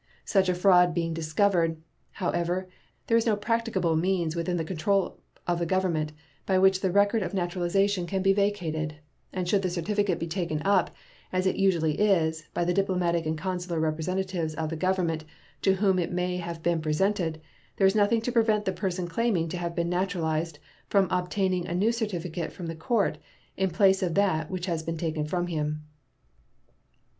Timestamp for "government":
5.67-6.11, 14.75-15.23